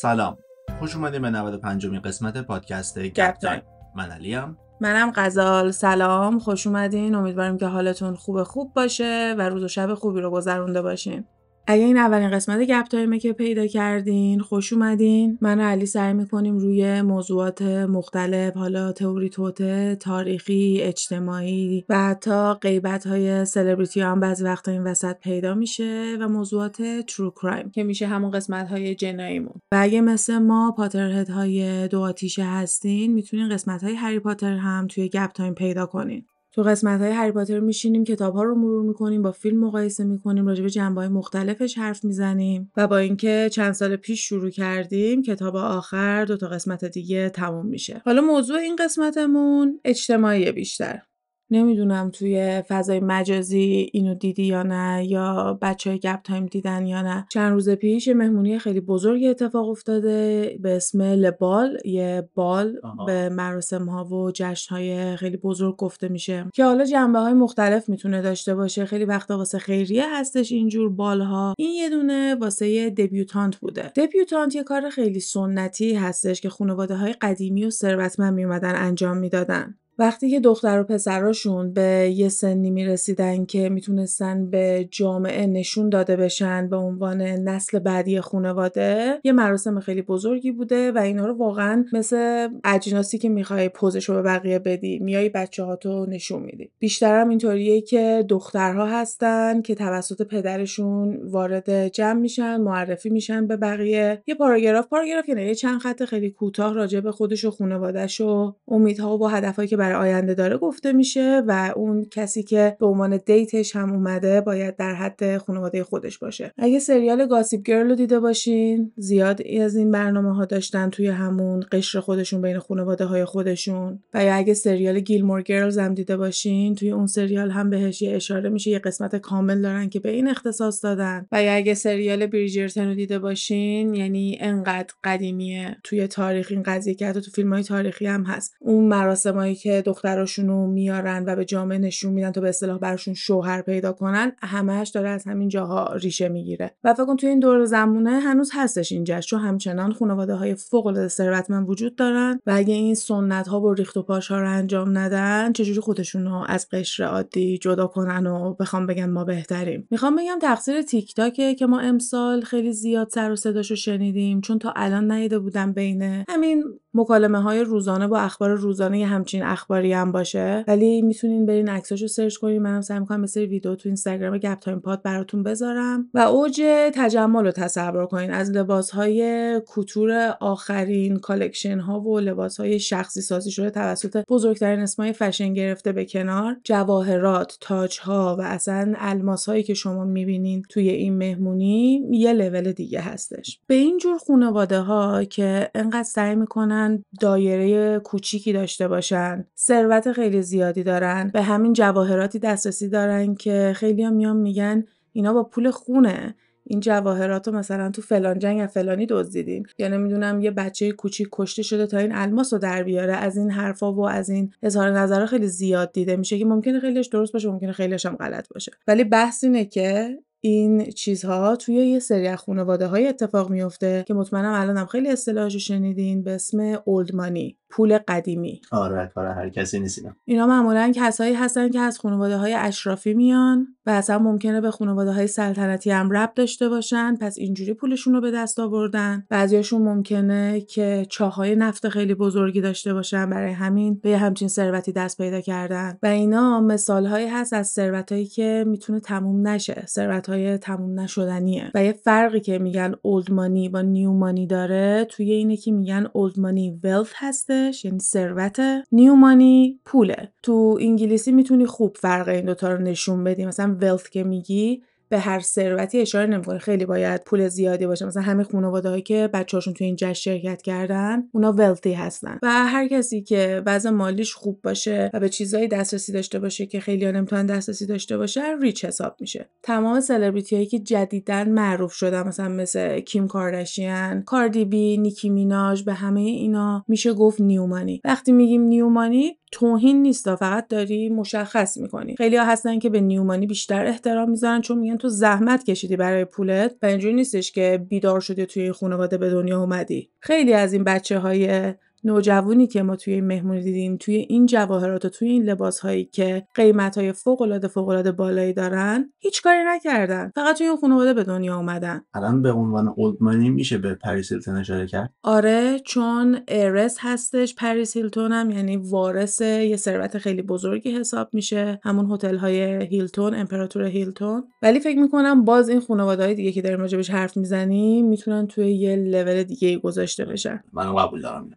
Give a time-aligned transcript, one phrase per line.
[0.00, 0.38] سلام.
[0.78, 3.62] خوش اومدیم به 95 مین قسمت پادکست گپ تایم.
[3.96, 4.58] من علیم.
[4.80, 5.70] منم غزال.
[5.70, 6.38] سلام.
[6.38, 7.14] خوش اومدین.
[7.14, 11.24] امیدواریم که حالتون خوب خوب باشه و روز و شب خوبی رو گذرونده باشین.
[11.70, 15.38] اگه این اولین قسمت گپ تایمه که پیدا کردین خوش اومدین.
[15.40, 22.52] من و علی سعی می‌کنیم روی موضوعات مختلف حالا تئوری توطئه تاریخی اجتماعی و حتی
[22.52, 27.84] غیبت های سلبریتی هم بعضی وقتا این وسط پیدا میشه و موضوعات true crime که
[27.84, 29.60] میشه همون قسمت های جناییمون.
[29.72, 34.86] و اگه مثل ما Potterhead های دو آتیشه هستین می‌تونین قسمت های هری پاتر هم
[34.86, 36.24] توی گپ تایم پیدا کنین.
[36.58, 40.46] تو قسمت های هری پاتر میشینیم کتاب ها رو مرور می‌کنیم با فیلم مقایسه می‌کنیم
[40.46, 45.22] راجع به جنبه های مختلفش حرف می‌زنیم و با اینکه چند سال پیش شروع کردیم
[45.22, 48.02] کتاب آخر دو تا قسمت دیگه تموم میشه.
[48.04, 51.02] حالا موضوع این قسمتمون اجتماعی بیشتر.
[51.50, 57.02] نمی‌دونم توی فضای مجازی اینو دیدی یا نه یا بچه های گپ تایم دیدن یا
[57.02, 57.26] نه.
[57.30, 63.28] چند روز پیش یه مهمونی خیلی بزرگی اتفاق افتاده به اسم لبال یه بال به
[63.28, 66.46] مراسم ها و جشن های خیلی بزرگ گفته میشه.
[66.54, 68.84] که حالا جنبه های مختلف می‌تونه داشته باشه.
[68.84, 73.92] خیلی وقتا واسه خیریه هستش اینجور بال ها این یه دونه واسه دبیوتانت بوده.
[73.96, 79.74] دبیوتانت یه کار خیلی سنتی هستش که خانواده های قدیمی و ثروتمند میومدن انجام می‌دادن.
[79.98, 86.16] وقتی که دختر و پسراشون به یه سنی می‌رسیدن که می‌تونستن به جامعه نشون داده
[86.16, 91.84] بشن به عنوان نسل بعدی خانواده یه مراسم خیلی بزرگی بوده و اینا رو واقعا
[91.92, 96.70] مثل اجناسی که می‌خوای پوزش رو به بقیه بدی میای بچه ها تو نشون میدی.
[96.78, 104.22] بیشترم اینطوریه که دخترها هستن که توسط پدرشون وارد جمع میشن معرفی میشن به بقیه.
[104.26, 108.54] یه پاراگراف پاراگراف یعنی یه چند خط خیلی کوتاه راجع به خودش و خانوادهش و
[108.68, 113.16] امیدها و هدفهایی که برای آینده داره گفته میشه و اون کسی که به عنوان
[113.16, 116.52] date ش هم اومده باید در حد خانواده خودش باشه.
[116.58, 121.64] اگه سریال Gossip Girl رو دیده باشین زیاد از این برنامه ها داشتن توی همون
[121.72, 124.02] قشر خودشون بین خانواده های خودشون.
[124.14, 128.16] و یا اگه سریال Gilmore Girls هم دیده باشین توی اون سریال هم بهش یه
[128.16, 131.26] اشاره میشه یه قسمت کامل دارن که به این اختصاص دادن.
[131.32, 136.94] و یا اگه سریال Bridgerton رو دیده باشین یعنی انقدر قدیمیه توی تاریخ این قضیه
[136.94, 138.54] که حتی تو فیلم های تاریخی هم هست.
[138.60, 143.62] اون مراسمایی که دختراشونو میارن و به جامعه نشون میدن تا به اصطلاح براشون شوهر
[143.62, 146.74] پیدا کنن همش داره از همین جاها ریشه می‌گیره.
[146.84, 150.86] و فکر کن توی این دور زمونه هنوز هستش این چون همچنان خانواده های فوق
[150.86, 154.50] العاده ثروتمند وجود دارن و اگه این سنت ها و ریخت و پاش ها رو
[154.50, 160.16] انجام ندن چجوری خودشونو از قشر عادی جدا کنن و بخوام بگم ما بهتریم؟ می‌خوام
[160.16, 164.72] بگم تقصیر تیک تاکه که ما امسال خیلی زیاد سر و صداشو شنیدیم چون تا
[164.76, 166.64] الان نیده بودم بین همین
[166.94, 170.64] مکالمه های روزانه با اخبار روزانه همچین اخباری هم باشه.
[170.68, 172.62] ولی می‌تونین برین عکساشو search کنین.
[172.62, 176.10] منم سعی می‌کنم مثل ویدیو تو اینستاگرام گپ تایم پاد براتون بذارم.
[176.14, 176.62] و اوج
[176.94, 178.30] تجمل رو تصور کنین.
[178.30, 184.80] از لباس های couture آخرین collection ها و لباس های شخصی سازی شده توسط بزرگترین
[184.80, 186.56] اسمای فشن گرفته به کنار.
[186.64, 192.72] جواهرات تاج ها و اصلا الماس هایی که شما می‌بینین توی این مهمونی یه لول
[192.72, 193.60] دیگه هستش.
[193.66, 200.42] به این جور خانواده ها که انقدر سعی می‌کنن دایره کوچیکی داشته باشن ثروت خیلی
[200.42, 201.30] زیادی دارن.
[201.34, 206.34] به همین جواهراتی دسترسی دارن که خیلی هم میان میگن اینا با پول خونه.
[206.64, 209.66] این جواهرات رو مثلا تو فلان جنگ یا فلانی دزدیدین.
[209.78, 213.12] یا نمی‌دونم یه بچه کوچیک کشته شده تا این الماس رو در بیاره.
[213.12, 217.06] از این حرفا و از این اظهار نظر خیلی زیاد دیده میشه که ممکنه خیلیش
[217.06, 218.72] درست باشه ممکنه خیلیش هم غلط باشه.
[218.88, 224.14] ولی بحث اینه که این چیزها توی یه سری از خانواده های اتفاق میفته که
[224.14, 228.60] مطمئنم الان هم خیلی اصطلاحشو شنیدین به اسم اولد مانی پول قدیمی.
[228.72, 230.46] آره کار هر کسی نیست اینا.
[230.46, 235.26] معمولا کسایی هستن که از خانواده های اشرافی میان و اصلا ممکنه به خانواده های
[235.26, 239.26] سلطنتی هم رب داشته باشن پس اینجوری پولشون رو به دست آوردن.
[239.28, 245.18] بعضیاشون ممکنه که چاهای نفت خیلی بزرگی داشته باشن برای همین به همچین ثروتی دست
[245.18, 245.98] پیدا کردن.
[246.02, 251.70] و اینا مثال هایی هست از ثروتایی که می‌تونه تموم نشه ثروت های تموم نشدنیه.
[251.74, 256.06] و یه فرقی که میگن اولد مانی با نیو مانی داره توی اینه که میگن
[256.12, 257.57] اولد مانی ولت هسته.
[257.84, 258.60] یعنی ثروت
[258.92, 260.32] نیومانی پوله.
[260.42, 263.46] تو انگلیسی می‌تونی خوب فرق این دوتا رو نشون بدی.
[263.46, 266.58] مثلا ولت که میگی به هر ثروتی اشاره نمی‌کنه.
[266.58, 268.06] خیلی باید پول زیادی باشه.
[268.06, 272.38] مثلا همه خانواده هایی که بچه‌هاشون تو این جشن شرکت کردن اونا ولتی هستن.
[272.42, 276.80] و هر کسی که وضع مالیش خوب باشه و به چیزایی دسترسی داشته باشه که
[276.80, 279.48] خیلی نمی‌تونن دسترسی داشته باشه ریچ حساب میشه.
[279.62, 285.59] تمام سلبریتی هایی که جدیدن معروف شدن مثلا مثل کیم کارداشیان کاردی بی نیکی نیکی
[285.59, 288.00] میناژ به همه اینا میشه گفت new money.
[288.04, 292.16] وقتی میگیم new money توهین نیست فقط داری مشخص می‌کنی.
[292.16, 295.96] خیلی ها هستن که به new money بیشتر احترام می‌ذارن چون میگن تو زحمت کشیدی
[295.96, 300.10] برای پولت و اینجوری نیستش که بیدار شدی توی خانواده به دنیا اومدی.
[300.20, 301.74] خیلی از این بچه های
[302.04, 306.04] نوجوانی که ما توی این مهمونی دیدیم توی این جواهرات و توی این لباس هایی
[306.04, 310.32] که قیمت های فوق العاده فوق العاده بالایی دارن هیچ کاری نکردن.
[310.34, 312.02] فقط توی این خانواده به دنیا اومدن.
[312.14, 317.54] الان به عنوان old money میشه به پریس هیلتون اشاره کرد؟ آره چون heiress هستش
[317.54, 323.34] پریس هیلتون هم یعنی وارث یه ثروت خیلی بزرگی حساب میشه همون هتل های هیلتون
[323.34, 324.44] امپراتور هیلتون.
[324.62, 328.72] ولی فکر می‌کنم باز این خانواده های دیگه که داریم راجبش حرف می‌زنیم می‌تونن توی
[328.72, 330.62] یه لول دیگه گذاشته بشن.
[330.72, 331.50] من قبول دارم.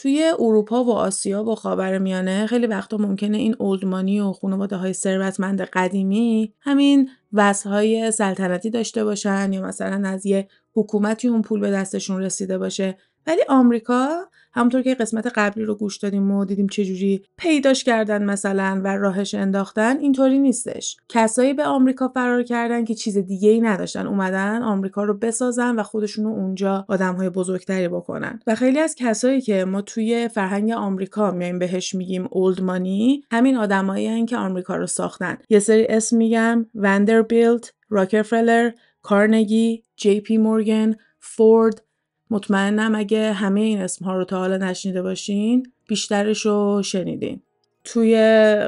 [0.00, 5.60] توی اروپا و آسیا و خاورمیانه خیلی وقتا ممکنه این اولدمانی و خانواده های ثروتمند
[5.60, 12.22] قدیمی همین وضعهای سلطنتی داشته باشن یا مثلا از یه حکومتی اون پول به دستشون
[12.22, 12.98] رسیده باشه.
[13.26, 14.08] ولی آمریکا
[14.52, 19.34] همونطور که قسمت قبلی رو گوش دادیم و دیدیم چجوری پیداش کردن مثلا و راهش
[19.34, 20.96] انداختن اینطوری نیستش.
[21.08, 24.06] کسایی به آمریکا فرار کردن که چیز دیگه ای نداشتن.
[24.06, 28.40] اومدن آمریکا رو بسازن و خودشون رو اونجا آدم های بزرگتری بکنن.
[28.46, 33.56] و خیلی از کسایی که ما توی فرهنگ آمریکا میایم بهش میگیم اولد مانی همین
[33.56, 35.38] آدمایی که آمریکا رو ساختن.
[35.48, 38.70] یه سری اسم میگم وندربیلت راکفلر
[39.02, 41.82] کارنگی جی پی مورگن فورد
[42.30, 47.40] مطمئنم اگه همه این اسمها رو تا حالا نشنیده باشین بیشترش رو شنیدین.
[47.84, 48.16] توی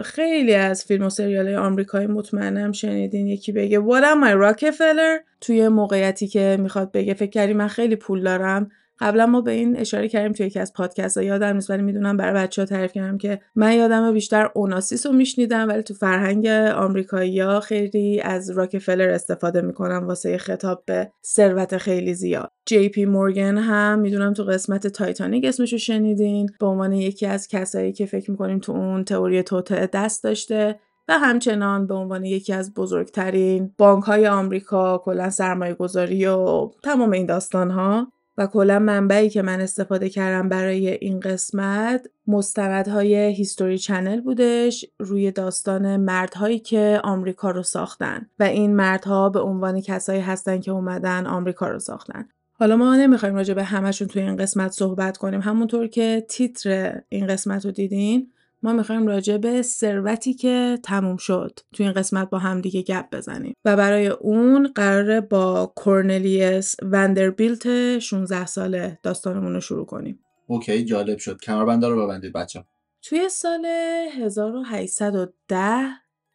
[0.05, 3.27] خیلی از فیلم و سریال آمریکایی مطمئنم شنیدین.
[3.27, 7.15] یکی بگه What am I Rockefeller توی موقعیتی که می‌خواد بگه.
[7.15, 8.71] فکر کردی من خیلی پول دارم.
[9.01, 12.17] قبلا ما به این اشاره کردیم توی یکی از پادکست ها یادم نیست ولی می‌دونم
[12.17, 16.47] برای بچه ها تعریف کردم که من یادم بیشتر اوناسیس رو میشنیدم ولی تو فرهنگ
[16.77, 22.51] آمریکایی ها خیلی از راکفلر استفاده می‌کنم واسه خطاب به ثروت خیلی زیاد.
[22.67, 27.93] جی پی مورگن هم می‌دونم تو قسمت تایتانیک اسمشو شنیدین به عنوان یکی از کسایی
[27.93, 32.75] که فکر می‌کنیم تو اون تئوری توطعه دست داشته و همچنان به عنوان یکی از
[32.75, 39.31] بزرگترین بانک های آمریکا کلا سرمایه گذاری و تمام این داستان ها و کلا منبعی
[39.31, 47.01] که من استفاده کردم برای این قسمت مستندهای History Channel بودش روی داستان مردهایی که
[47.05, 52.29] آمریکا رو ساختن و این مردها به عنوان کسایی هستن که اومدن آمریکا رو ساختن.
[52.53, 55.41] حالا ما نمی‌خوایم راجع به همشون توی این قسمت صحبت کنیم.
[55.41, 58.33] همونطور که تیتر این قسمت رو دیدین
[58.63, 63.17] ما می‌خوایم راجع به ثروتی که تموم شد تو این قسمت با هم دیگه گپ
[63.17, 63.55] بزنیم.
[63.65, 70.21] و برای اون قراره با کورنلیس وندربیلت 16 ساله داستانمون رو شروع کنیم.
[70.47, 71.41] اوکی جالب شد.
[71.41, 72.65] کمربنده رو ببندید بچه
[73.03, 75.89] توی سال 1810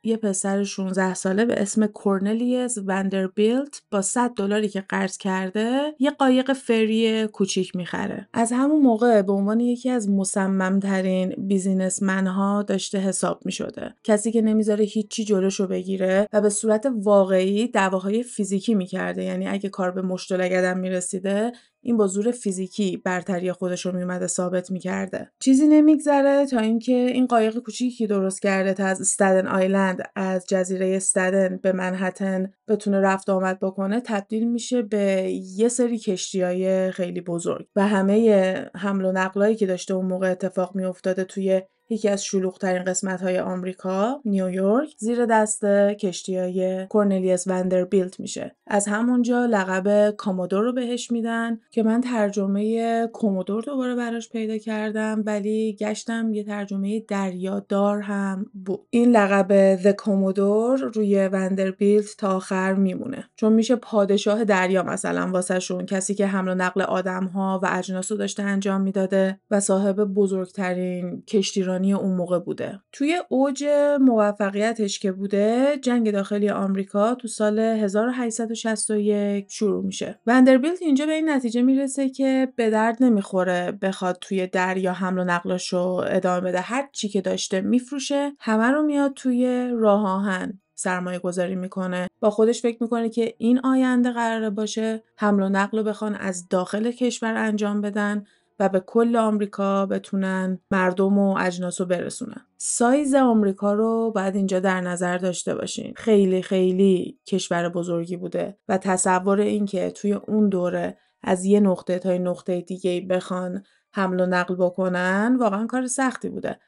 [0.05, 6.11] یه پسر 16 ساله به اسم کورنلیس وندربیلت با 100 دلاری که قرض کرده یه
[6.11, 8.27] قایق فری کوچیک می‌خره.
[8.33, 13.93] از همون موقع به عنوان یکی از مصممترین بیزینسمنها داشته حساب می‌شده.
[14.03, 19.23] کسی که نمی‌ذاره هیچی جلوشو بگیره و به صورت واقعی دعواهای فیزیکی می‌کرده.
[19.23, 20.31] یعنی اگه کار به مشت
[20.75, 21.51] می‌رسیده
[21.85, 25.31] این با زور فیزیکی برتری خودش رو میومده ثابت می‌کرده.
[25.39, 30.95] چیزی نمیگذره تا اینکه این قایق کوچیکی درست کرده تا از استدن آیلند از جزیره
[30.95, 37.21] استدن به منحتن بتونه رفت آمد بکنه تبدیل میشه به یه سری کشتی های خیلی
[37.21, 37.67] بزرگ.
[37.75, 42.83] و همه حمل و نقلایی که داشته اون موقع اتفاق میافتاده توی یکی از شلوغترین
[42.83, 45.65] قسمت های آمریکا نیویورک زیر دست
[45.99, 48.55] کشتی های کورنلیوس وندربیلت میشه.
[48.67, 55.24] از همونجا لقب کامودور رو بهش میدن که من ترجمه کومودور دوباره براش پیدا کردم
[55.25, 62.74] ولی گشتم یه ترجمه دریادار هم بود این لقب The کومودور روی وندربیلت تا آخر
[62.74, 63.29] میمونه.
[63.36, 67.69] چون میشه پادشاه دریا مثلا واسه شون کسی که حمل و نقل آدم ها و
[67.71, 72.79] اجناس رو داشته انجام می‌داده و صاحب بزرگترین کشتی اون موقع بوده.
[72.91, 73.65] توی اوج
[74.01, 80.20] موفقیتش که بوده جنگ داخلی آمریکا تو سال 1861 شروع میشه.
[80.27, 85.24] وندربیلت اینجا به این نتیجه می‌رسه که به درد نمی‌خوره بخواد توی دریا حمل و
[85.24, 86.60] نقلش رو ادامه بده.
[86.60, 92.08] هر چی که داشته میفروشه همه رو میاد توی راه آهن سرمایه گذاری می‌کنه.
[92.20, 96.48] با خودش فکر می‌کنه که این آینده قراره باشه حمل و نقل رو بخوان از
[96.50, 98.24] داخل کشور انجام بدن.
[98.59, 102.45] و به کل آمریکا بتونن مردم و اجناس رو برسونن.
[102.57, 105.93] سایز آمریکا رو باید اینجا در نظر داشته باشین.
[105.95, 112.17] خیلی خیلی کشور بزرگی بوده و تصور اینکه توی اون دوره از یه نقطه تا
[112.17, 116.59] نقطه دیگه بخوان حمل و نقل بکنن واقعا کار سختی بوده.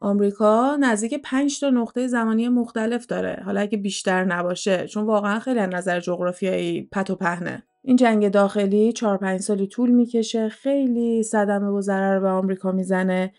[0.00, 3.42] آمریکا نزدیک 5 تا نقطه زمانی مختلف داره.
[3.44, 7.62] حالا اگه بیشتر نباشه چون واقعا خیلی از نظر جغرافیایی پت و پهنه.
[7.82, 13.32] این جنگ داخلی 4 5 سالی طول می‌کشه خیلی صدمه و ضرر به آمریکا می‌زنه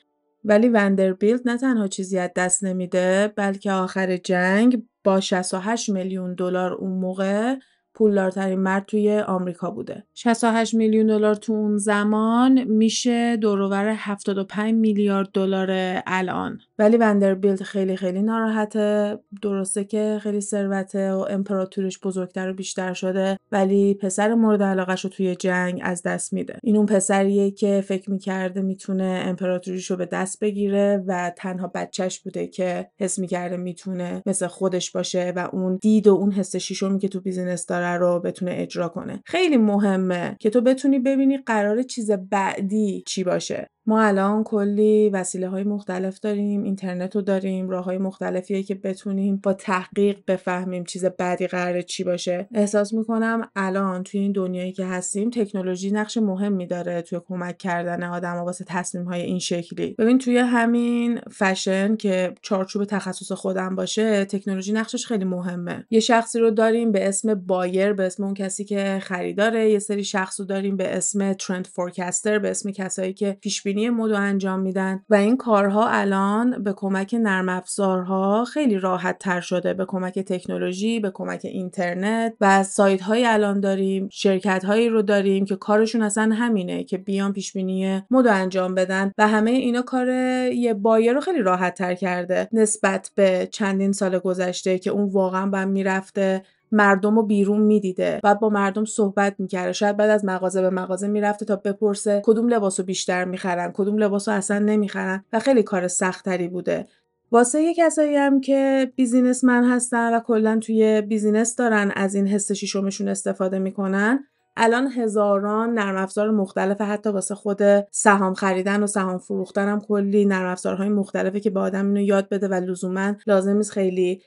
[0.46, 6.74] ولی وندربیلت نه تنها چیزی از دست نمیده بلکه آخر جنگ با 68 میلیون دلار
[6.74, 7.56] اون موقع
[7.94, 10.04] پولدارترین مرد توی آمریکا بوده.
[10.14, 16.60] 68 میلیون دلار تو اون زمان میشه دورور 75 میلیارد دلار الان.
[16.82, 19.18] ولی وندربیلت خیلی خیلی ناراحته.
[19.42, 25.10] درسته که خیلی ثروته و امپراتوریش بزرگتر و بیشتر شده ولی پسر مورد علاقش رو
[25.10, 26.60] توی جنگ از دست میده.
[26.64, 32.20] این اون پسریه که فکر می‌کرده می‌تونه امپراتوریش رو به دست بگیره و تنها بچهش
[32.20, 37.00] بوده که حس می‌کرده می‌تونه مثل خودش باشه و اون دید و اون حس شیشمی
[37.00, 41.82] که تو بیزینس داره رو بتونه اجرا کنه خیلی مهمه که تو بتونی ببینی قرار
[41.82, 47.86] چیز بعدی چی باشه ما الان کلی وسیله های مختلف داریم اینترنت رو داریم راه
[47.86, 52.48] های مختلفیه که بتونیم با تحقیق بفهمیم چیز بعدی قراره چی باشه.
[52.54, 58.04] احساس می‌کنم الان توی این دنیایی که هستیم تکنولوژی نقش مهمی داره توی کمک کردن
[58.04, 59.96] آدم واسه تصمیم های این شکلی.
[60.00, 65.86] ببین توی همین فشن که چارچوب تخصص خودم باشه تکنولوژی نقشش خیلی مهمه.
[65.90, 69.70] یه شخصی رو داریم به اسم بایر به اسم اون کسی که خریداره.
[69.70, 73.90] یه سری شخص رو داریم به اسم ترند فورکستر به اسم کسایی که پیش بینی
[73.90, 79.74] مدو انجام میدن و این کارها الان به کمک نرم افزارها خیلی راحت تر شده.
[79.74, 85.46] به کمک تکنولوژی به کمک اینترنت و سایت های الان داریم شرکت هایی رو داریم
[85.46, 90.08] که کارشون اصلا همینه که بیان پیش بینی مدو انجام بدن و همه اینا کار
[90.54, 95.50] یه بایر رو خیلی راحت تر کرده نسبت به چندین سال گذشته که اون واقعا
[95.50, 96.44] با می‌رفته.
[96.72, 98.20] مردم رو بیرون می‌دیده.
[98.24, 99.72] بعد با مردم صحبت می‌کرده.
[99.72, 103.98] شاید بعد از مغازه به مغازه می‌رفته تا بپرسه کدوم لباس رو بیشتر می‌خرن کدوم
[103.98, 106.88] لباس رو اصلا نمی‌خرن و خیلی کار سختتری بوده.
[107.32, 112.52] واسه یه کسایی هم که بیزینسمن هستن و کلا توی بیزینس دارن از این حس
[112.52, 114.24] شیشمشون استفاده می‌کنن
[114.58, 120.26] الان هزاران نرم افزار مختلف حتی واسه خود سهام خریدن و سهام فروختن هم کلی
[120.26, 124.22] نرم افزارهای مختلفه که به آدم اینو یاد بده و لزوما لازم نیست خیلی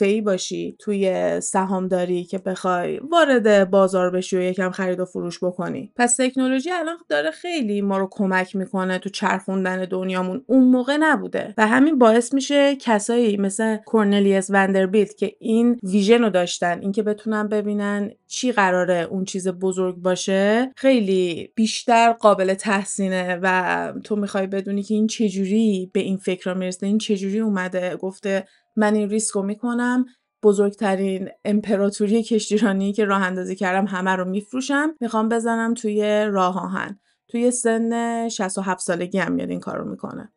[0.00, 5.92] ای باشی توی سهامداری که بخوای وارد بازار بشی و یکم خرید و فروش بکنی.
[5.96, 10.44] پس تکنولوژی الان داره خیلی ما رو کمک می‌کنه تو چرخوندن دنیامون.
[10.46, 16.30] اون موقع نبوده و همین باعث میشه کسایی مثل کورنلیوس وندربیلت که این ویژن رو
[16.30, 19.69] داشتن اینکه بتونن ببینن چی قراره اون چیز بزرگ
[20.02, 26.54] باشه خیلی بیشتر قابل تحسینه و تو می‌خوای بدونی که این چجوری به این فکر
[26.54, 27.96] می‌رسه این چجوری اومده.
[27.96, 28.44] گفته
[28.76, 30.04] من این ریسک رو می‌کنم.
[30.42, 34.94] بزرگترین امپراتوری کشتیرانی که راه اندازی کردم همه رو میفروشم.
[35.00, 36.98] می‌خوام بزنم توی راه آهن
[37.28, 40.32] توی سن 67 سالگی هم میاد این کار رو می‌کنه.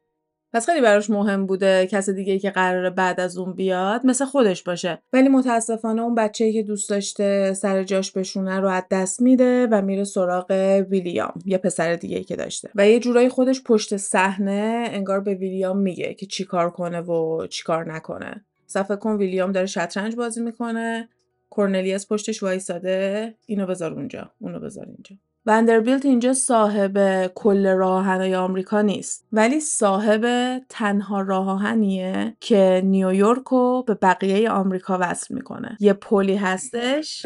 [0.53, 4.63] پس خیلی براش مهم بوده کس دیگه که قراره بعد از اون بیاد مثل خودش
[4.63, 5.01] باشه.
[5.13, 9.81] ولی متاسفانه اون بچه‌ای که دوست داشته سر جاش بشونه رو از دست میده و
[9.81, 10.51] میره سراغ
[10.89, 12.69] ویلیام یه پسر دیگه که داشته.
[12.75, 17.93] و یه جورایی خودش پشت صحنه انگار به ویلیام میگه که چیکار کنه و چیکار
[17.93, 18.45] نکنه.
[18.67, 21.09] صفحه کن ویلیام داره شطرنج بازی می‌کنه.
[21.49, 23.33] کورنلیوس پشتش وایساده.
[23.45, 24.31] اینو بذار اونجا.
[24.39, 25.15] اونو بذار اینجا.
[25.45, 29.25] وندربیلت اینجا صاحب کل راه آمریکا نیست.
[29.31, 35.77] ولی صاحب تنها راه آهنیه که نیویورک رو به بقیه آمریکا وصل می‌کنه.
[35.79, 37.25] یه پلی هستش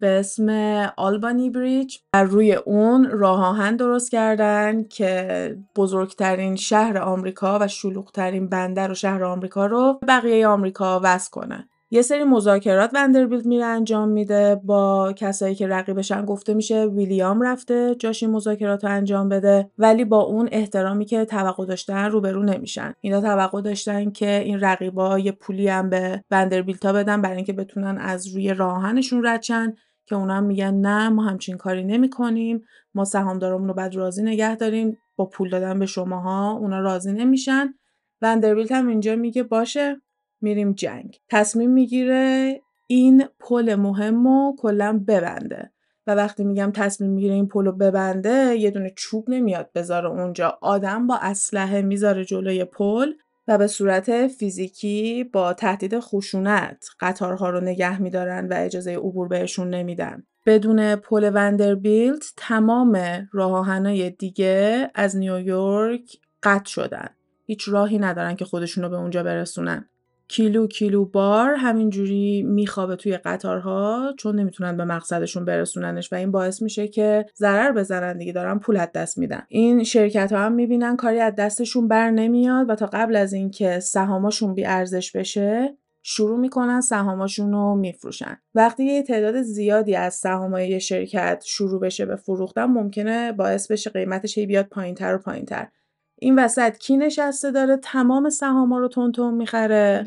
[0.00, 0.48] به اسم
[0.96, 8.90] آلبانی بریج و روی اون راه درست کردن که بزرگترین شهر آمریکا و شلوغترین بندر
[8.90, 14.60] و شهر آمریکا رو بقیه آمریکا وصل کنه یه سری مذاکرات وندربیلت میره انجام میده.
[14.64, 19.70] با کسایی که رقیبشن گفته میشه ویلیام رفته جاش این مذاکرات رو انجام بده.
[19.78, 22.94] ولی با اون احترامی که توقع داشتن روبرو نمیشن.
[23.00, 27.98] اینا توقع داشتن که این رقیبا یه پولی هم به وندربیلتا بدن برای اینکه بتونن
[27.98, 29.74] از روی راهنشون ردشن
[30.06, 32.64] که اونا هم میگن نه ما همچین کاری نمی‌کنیم.
[32.94, 34.98] ما سهامدارمون رو بعد راضی نگه داریم.
[35.16, 37.74] با پول دادن به شماها اونا راضی نمیشن.
[38.22, 40.00] وندربیلت هم اینجا میگه باشه.
[40.44, 41.18] میریم جنگ.
[41.30, 45.70] تصمیم می‌گیره این پل مهم رو کلا ببنده.
[46.06, 50.58] و وقتی میگم تصمیم می‌گیره این پل رو ببنده یه دونه چوب نمیاد بذاره اونجا.
[50.60, 53.12] آدم با اسلحه می‌ذاره جلوی پل
[53.48, 59.70] و به صورت فیزیکی با تهدید خشونت قطارها رو نگه میدارن و اجازه عبور بهشون
[59.70, 60.22] نمیدن.
[60.46, 62.98] بدون پل وندربیلت تمام
[63.32, 67.08] راه دیگه از نیویورک قطع شدن.
[67.46, 69.88] هیچ راهی ندارن که خودشونو به اونجا برسونن.
[70.28, 76.62] کیلو کیلو بار همینجوری میخوابه توی قطارها چون نمی‌تونن به مقصدشون برسوننش و این باعث
[76.62, 79.42] میشه که ضرر بزنن دیگه دارن پول از دست میدن.
[79.48, 83.80] این شرکت ها هم می‌بینن کاری از دستشون بر نمیاد و تا قبل از اینکه
[83.80, 88.36] سهاماشون بی ارزش بشه شروع می‌کنن سهاماشون رو میفروشن.
[88.54, 94.38] وقتی یه تعداد زیادی از سهامای شرکت شروع بشه به فروختن ممکنه باعث بشه قیمتش
[94.38, 95.68] بیاد پایینتر و پایینتر.
[96.18, 100.04] این وسط کی نشسته داره؟ تمام سهاما رو تون تون می‌خره.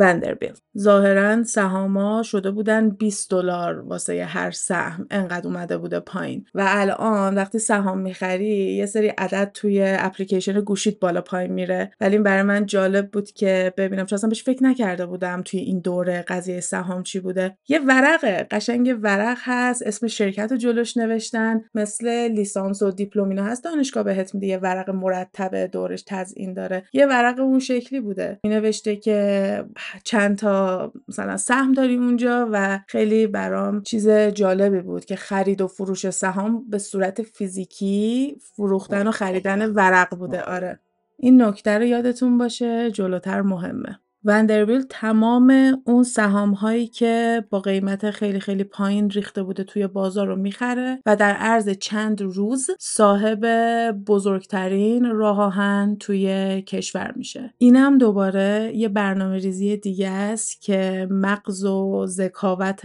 [0.00, 6.44] وندربیلت ظاهرا سهاما شده بودن 20 دلار واسه هر سهم انقدر اومده بوده پایین.
[6.54, 11.90] و الان وقتی سهام می‌خری یه سری عدد توی اپلیکیشن گوشیت بالا پایین میره.
[12.00, 15.60] ولی این برای من جالب بود که ببینم چون اصلا بهش فکر نکرده بودم توی
[15.60, 17.58] این دوره قضیه سهام چی بوده.
[17.68, 23.64] یه ورقه قشنگ ورق هست اسم شرکت رو جلوش نوشتن مثل لیسانس و دیپلومینا هست
[23.64, 24.46] دانشگاه بهت میده.
[24.46, 26.84] یه ورق مرتبه دورش تزیین داره.
[26.92, 28.38] یه ورق اون شکلی بوده.
[28.44, 29.64] می نوشته که
[30.04, 35.68] چند تا مثلا سهم داریم اونجا و خیلی برام چیز جالبی بود که خرید و
[35.68, 40.42] فروش سهام به صورت فیزیکی فروختن و خریدن ورق بوده.
[40.42, 40.80] آره.
[41.16, 44.00] این نکته رو یادتون باشه جلوتر مهمه.
[44.24, 45.52] وندربیل تمام
[45.84, 50.98] اون سهام هایی که با قیمت خیلی خیلی پایین ریخته بوده توی بازار رو می‌خره
[51.06, 53.46] و در عرض چند روز صاحب
[54.06, 57.54] بزرگترین راه آهن توی کشور میشه.
[57.58, 62.84] اینم دوباره یه برنامه ریزی دیگه است که مغز و ذکاوت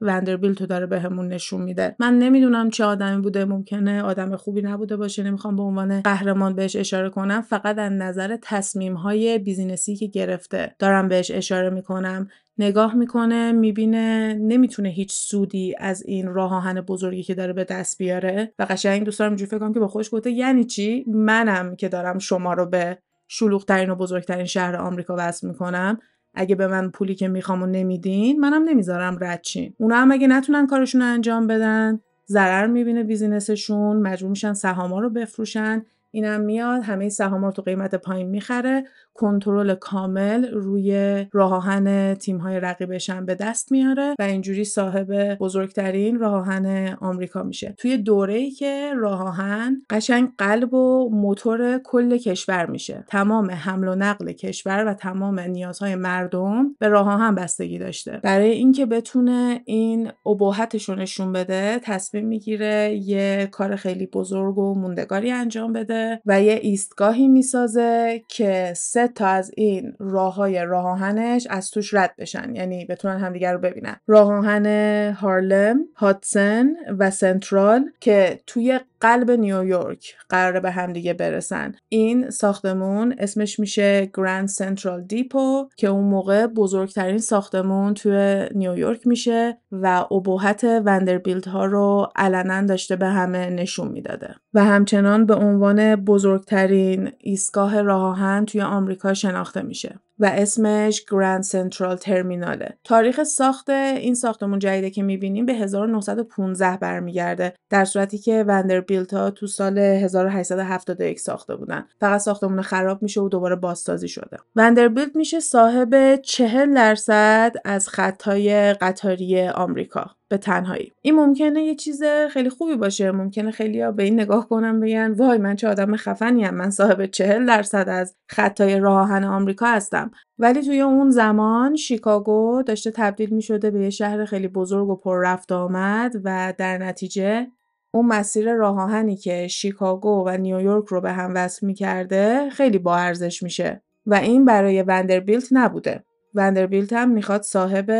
[0.00, 1.96] وندربیل تو داره بهمون نشون میده.
[1.98, 6.76] من نمی‌دونم چه آدمی بوده ممکنه آدم خوبی نبوده باشه نمی‌خوام به عنوان قهرمان بهش
[6.76, 7.40] اشاره کنم.
[7.40, 10.73] فقط از نظر تصمیم های بیزینسی که گرفته.
[10.78, 12.28] دارم بهش اشاره می‌کنم
[12.58, 17.98] نگاه می‌کنه می‌بینه نمی‌تونه هیچ سودی از این راه آهن بزرگی که داره به دست
[17.98, 21.88] بیاره و قشنگ دوست دارم فکر کنم که با خودش گفته یعنی چی؟ منم که
[21.88, 25.98] دارم شما رو به شلوغترین و بزرگترین شهر آمریکا وصل می‌کنم.
[26.34, 29.74] اگه به من پولی که می‌خوام و نمیدین منم نمی‌ذارم رد چین.
[29.78, 35.10] اونا هم اگه نتونن کارشون رو انجام بدن ضرر می‌بینه بیزینسشون مجبور میشن سهاما رو
[35.10, 35.82] بفروشن.
[36.14, 38.84] اینم میاد همه سهام تو قیمت پایین می‌خره.
[39.14, 45.34] کنترل کامل روی راه آهن تیم های رقیبش هم به دست میاره و اینجوری صاحب
[45.34, 47.74] بزرگترین راه آهن آمریکا میشه.
[47.78, 53.04] توی دوره ای که راه آهن قشنگ قلب و موتور کل کشور میشه.
[53.08, 58.20] تمام حمل و نقل کشور و تمام نیازهای مردم به راه آهن بستگی داشته.
[58.22, 65.30] برای اینکه بتونه این ابهتش نشون بده تصمیم می‌گیره یه کار خیلی بزرگ و موندگاری
[65.30, 66.03] انجام بده.
[66.26, 71.94] و یه ایستگاهی می‌سازه که سه تا از این راه های راه آهنش از توش
[71.94, 73.96] رد بشن یعنی بتونن همدیگر رو ببینن.
[74.06, 74.66] راه آهن
[75.12, 76.66] هارلم هادسن
[76.98, 81.74] و سنترال که توی قلب نیویورک قراره به همدیگه برسن.
[81.88, 89.58] این ساختمون اسمش میشه گراند سنترال دیپو که اون موقع بزرگترین ساختمون توی نیویورک میشه
[89.72, 94.34] و ابهت وندربیلت ها رو علنا داشته به همه نشون می‌داده.
[94.54, 100.00] و همچنان به عنوان بزرگترین ایستگاه راه آهن توی آمریکا شناخته میشه.
[100.18, 107.54] و اسمش گراند سنترال ترمیناله تاریخ ساخت این ساختمون جدیده که می‌بینیم به 1915 برمیگرده
[107.70, 111.84] در صورتی که وندربیلت ها تو سال 1871 ساخته بودن.
[112.00, 114.36] فقط ساختمون خراب میشه و دوباره بازسازی شده.
[114.56, 120.10] وندربیلت میشه صاحب 40 درصد از خطهای قطاری آمریکا.
[120.34, 120.92] به تنهایی.
[121.02, 125.12] این ممکنه یه چیز خیلی خوبی باشه ممکنه خیلی ها به این نگاه کنم بگن
[125.12, 129.66] وای من چه آدم خفنی هم من صاحب چهل درصد از خطای راه آهن آمریکا
[129.66, 130.10] هستم.
[130.38, 134.96] ولی توی اون زمان شیکاگو داشته تبدیل می شده به یه شهر خیلی بزرگ و
[134.96, 137.46] پر رفت آمد و در نتیجه
[137.94, 142.96] اون مسیر راه که شیکاگو و نیویورک رو به هم وصل می کرده خیلی با
[142.96, 146.04] ارزش میشه و این برای وندربیلت نبوده.
[146.34, 147.90] وندربیلت هم می‌خواد صاحب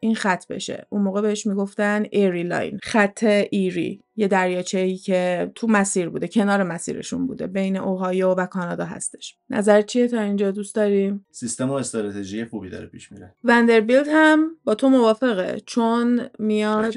[0.00, 0.86] این خط بشه.
[0.90, 4.02] اون موقع بهش می‌گفتن Erie Line خط ایری.
[4.20, 9.36] یه دریاچه ای که تو مسیر بوده کنار مسیرشون بوده بین اوهایو و کانادا هستش.
[9.50, 13.34] نظر چیه تا اینجا دوست داریم؟ سیستم و استراتژی خوبی داره پیش میره.
[13.44, 16.94] وندربیلت هم با تو موافقه چون میاد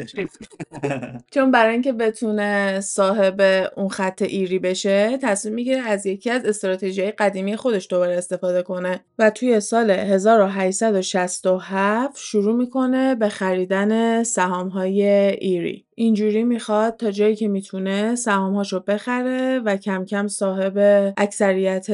[1.33, 3.41] چون برای اینکه بتونه صاحب
[3.75, 8.99] اون خط ایری بشه تصمیم می‌گیره از یکی از استراتژی قدیمی خودش دوباره استفاده کنه
[9.19, 15.03] و توی سال 1867 شروع می‌کنه به خریدن سهام های
[15.39, 15.85] ایری.
[15.95, 20.77] اینجوری می‌خواد تا جایی که می‌تونه سهامهاشو بخره و کم کم صاحب
[21.17, 21.87] اکثریت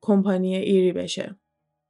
[0.00, 1.36] کمپانی ایری بشه.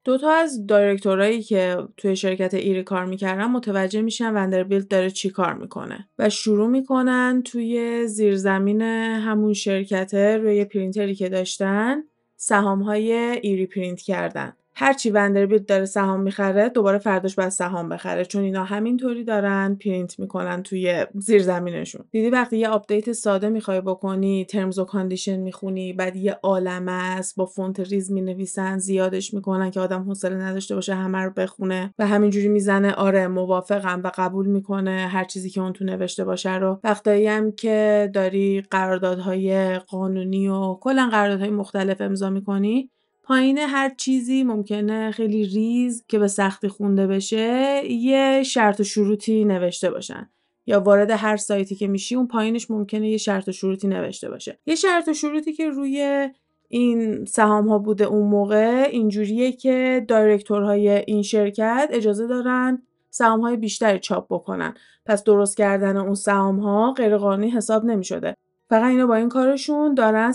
[0.04, 5.54] دوتا از دایرکتورایی که توی شرکت ایری کار می‌کردن متوجه میشن وندربیلت داره چی کار
[5.54, 12.02] می‌کنه و شروع می‌کنن توی زیرزمین همون شرکته روی پرینتری که داشتن
[12.36, 18.24] سهام های ایری پرینت کردن هرچی وندربیلت داره سهام می‌خره دوباره فرداش باید سهام بخره.
[18.24, 23.80] چون اینا همینطوری دارن پرینت می‌کنن توی زیر زمینشون دیدی وقتی یه آپدیت ساده می‌خوای
[23.80, 29.80] بکنی terms and condition می‌خونی بعد یه عالمه با فونت ریز می‌نویسن زیادش می‌کنن که
[29.80, 32.92] آدم حوصله نداشته باشه همه رو بخونه و همینجوری می‌زنه.
[32.92, 36.80] آره موافقم و قبول می‌کنه هر چیزی که اون تو نوشته باشه رو.
[36.84, 42.90] وقتایی هم که داری قراردادهای قانونی و کلا قراردادهای مختلف امضا می‌کنی
[43.24, 49.44] پایین هر چیزی ممکنه خیلی ریز که به سختی خونده بشه یه شرط و شروطی
[49.44, 50.30] نوشته باشن.
[50.66, 54.58] یا وارد هر سایتی که میشی اون پایینش ممکنه یه شرط و شروطی نوشته باشه.
[54.66, 56.28] یه شرط و شروطی که روی
[56.68, 63.56] این سهام ها بوده اون موقع اینجوریه که دایرکتورهای این شرکت اجازه دارن سهام های
[63.56, 64.74] بیشتری چاپ بکنن.
[65.06, 68.36] پس درست کردن اون سهام ها غیرقانونی حساب نمی شده
[68.68, 70.32] فقط اینا با این کارشون دارن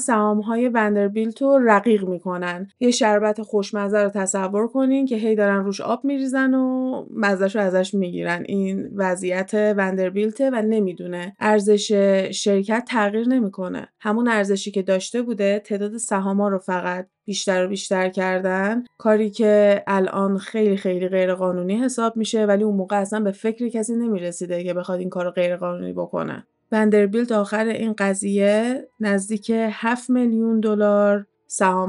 [0.47, 2.67] های وندربیلت رو رقیق می‌کنن.
[2.79, 7.61] یه شربت خوشمزه رو تصور کنین که هی دارن روش آب میریزن و مزهش رو
[7.61, 8.43] ازش می‌گیرن.
[8.47, 11.35] این وضعیت وندربیلته و نمی‌دونه.
[11.39, 11.91] ارزش
[12.31, 13.87] شرکت تغییر نمی‌کنه.
[13.99, 18.83] همون ارزشی که داشته بوده تعداد سهاما رو فقط بیشتر و بیشتر کردن.
[18.97, 23.95] کاری که الان خیلی خیلی غیرقانونی حساب میشه ولی اون موقع اصلا به فکر کسی
[23.95, 26.47] نمی‌رسیده که بخواد این کار غیرقانونی بکنه.
[26.71, 31.25] وندربیلت آخر این قضیه نزدیک 7 میلیون دلار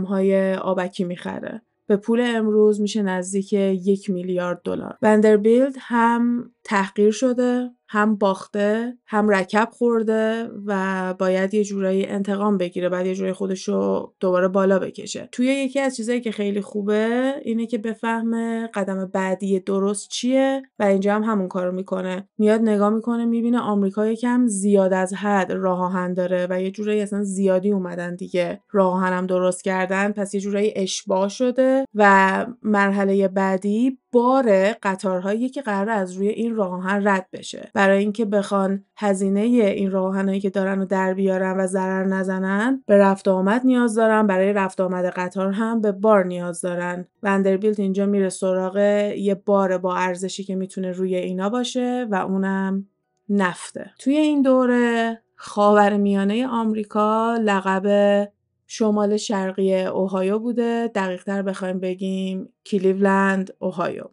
[0.08, 1.62] های آبکی می‌خره.
[1.86, 4.98] به پول امروز میشه نزدیک یک میلیارد دلار.
[5.02, 12.88] وندربیلت هم تحقیر شده هم باخته هم رکب خورده و باید یه جورایی انتقام بگیره
[12.88, 15.28] بعد یه جورایی خودش رو دوباره بالا بکشه.
[15.32, 20.82] توی یکی از چیزایی که خیلی خوبه اینه که بفهمه قدم بعدی درست چیه و
[20.82, 22.28] اینجا هم همون کارو می‌کنه.
[22.38, 27.00] میاد نگاه می‌کنه می‌بینه آمریکا یکم زیاد از حد راه آهن داره و یه جورایی
[27.00, 28.60] اصلا زیادی اومدن دیگه.
[28.70, 35.62] راه آهنم درست کردن پس یه جورایی اشباه شده و مرحله بعدی بار قطارهایی که
[35.62, 37.70] قرار از روی این راه آهن رد بشه.
[37.74, 42.82] برای اینکه بخوان هزینه این راه آهنایی که دارن رو در بیارن و ضرر نزنن
[42.86, 44.26] به رفت آمد نیاز دارن.
[44.26, 47.06] برای رفت آمد قطار هم به بار نیاز دارن.
[47.22, 48.76] وندربیلت اینجا میره سراغ
[49.16, 52.86] یه بار با ارزشی که می‌تونه روی اینا باشه و اونم
[53.28, 53.90] نفته.
[53.98, 58.28] توی این دوره خاور میانه آمریکا لقب
[58.72, 60.90] شمال شرقی اوهایو بوده.
[60.94, 64.04] دقیق تر بخوایم بگیم کلیولند اوهایو.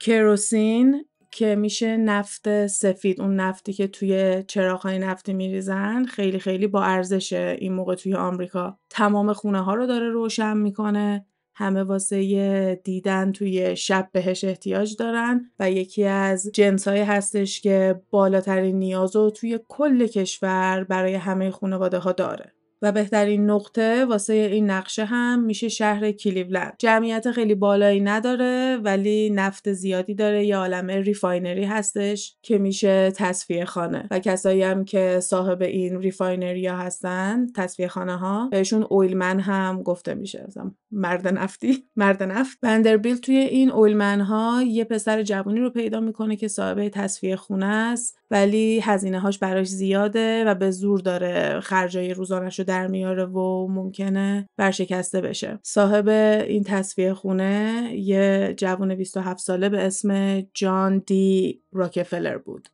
[0.00, 6.82] کروسین که میشه نفت سفید اون نفتی که توی چراغهای نفتی میریزن خیلی خیلی با
[6.82, 8.78] ارزشه این موقع توی آمریکا.
[8.90, 11.26] تمام خونه ها رو داره روشن می‌کنه.
[11.54, 18.02] همه واسه دیدن توی شب بهش احتیاج دارن و یکی از جنس های هستش که
[18.10, 22.53] بالاترین نیاز رو توی کل کشور برای همه خانواده ها داره.
[22.84, 26.74] و بهترین نقطه واسه این نقشه هم میشه شهر کلیولند.
[26.78, 30.46] جمعیت خیلی بالایی نداره ولی نفت زیادی داره.
[30.46, 34.08] یه عالمه refinery هستش که میشه تصفیه خانه.
[34.10, 39.82] و کسایی هم که صاحب این refinery ها هستن تصفیه خانه ها بهشون oilman هم
[39.82, 40.46] گفته میشه.
[40.90, 42.58] مرد نفتی مرد نفت.
[42.62, 47.66] بندربیل توی این اویلمن ها یه پسر جوانی رو پیدا می‌کنه که صاحب تصفیه خونه
[47.66, 53.24] است ولی هزینه هاش براش زیاده و به زور داره خرجای روزانش رو در میاره
[53.24, 55.58] و ممکنه برشکسته بشه.
[55.62, 56.08] صاحب
[56.48, 62.68] این تصفیه خونه یه جوان 27 ساله به اسم جان دی راکفلر بود.